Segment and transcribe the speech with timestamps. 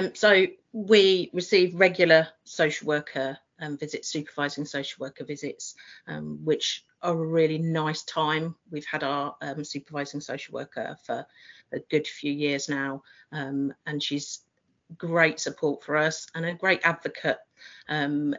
[0.00, 5.74] Um, so we receive regular social worker um, visits, supervising social worker visits,
[6.06, 8.54] um, which are a really nice time.
[8.70, 11.26] We've had our um, supervising social worker for
[11.72, 14.40] a good few years now, um, and she's
[14.96, 17.38] great support for us and a great advocate.
[17.86, 18.34] Um,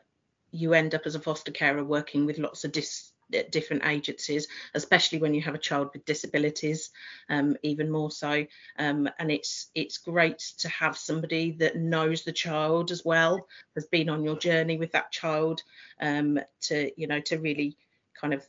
[0.50, 3.11] you end up as a foster carer working with lots of dis-
[3.52, 6.90] different agencies, especially when you have a child with disabilities,
[7.30, 8.46] um, even more so.
[8.78, 13.86] Um, and it's it's great to have somebody that knows the child as well, has
[13.86, 15.62] been on your journey with that child,
[16.00, 17.78] um, to you know to really
[18.20, 18.46] kind of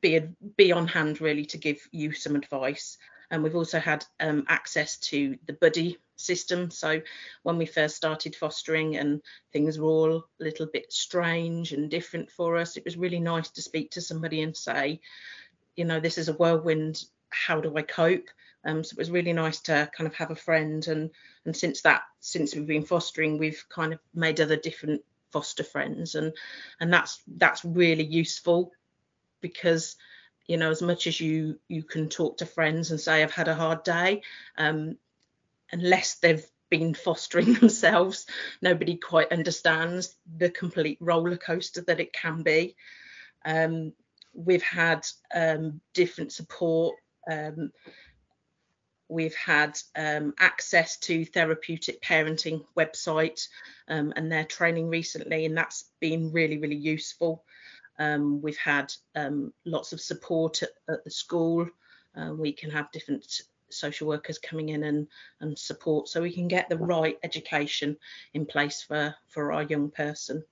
[0.00, 0.20] be
[0.56, 2.98] be on hand really to give you some advice.
[3.30, 6.70] And we've also had um, access to the buddy system.
[6.70, 7.00] So
[7.42, 9.20] when we first started fostering and
[9.52, 13.50] things were all a little bit strange and different for us, it was really nice
[13.50, 15.00] to speak to somebody and say,
[15.76, 17.04] you know, this is a whirlwind.
[17.30, 18.28] How do I cope?
[18.64, 20.86] Um, so it was really nice to kind of have a friend.
[20.86, 21.10] And
[21.44, 26.14] and since that, since we've been fostering, we've kind of made other different foster friends,
[26.14, 26.32] and
[26.80, 28.72] and that's that's really useful
[29.40, 29.96] because
[30.46, 33.48] you know as much as you you can talk to friends and say i've had
[33.48, 34.22] a hard day
[34.58, 34.96] um,
[35.72, 38.26] unless they've been fostering themselves
[38.62, 42.74] nobody quite understands the complete roller coaster that it can be
[43.44, 43.92] um,
[44.32, 46.96] we've had um, different support
[47.30, 47.70] um,
[49.08, 53.46] we've had um, access to therapeutic parenting website
[53.88, 57.44] um, and their training recently and that's been really really useful
[57.98, 61.68] um, we've had um, lots of support at, at the school.
[62.16, 65.06] Uh, we can have different social workers coming in and,
[65.40, 67.96] and support so we can get the right education
[68.34, 70.44] in place for, for our young person.